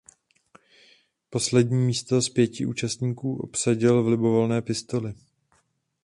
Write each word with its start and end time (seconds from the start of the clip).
Poslední 1.29 1.85
místo 1.85 2.21
z 2.21 2.29
pěti 2.29 2.65
účastníků 2.65 3.37
obsadil 3.39 4.03
v 4.03 4.07
libovolné 4.07 4.61
pistoli. 4.61 5.13